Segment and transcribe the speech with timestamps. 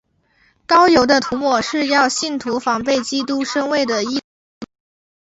[0.65, 4.13] 膏油的涂抹是要信徒防备基督身位的异端
[4.59, 4.69] 教训。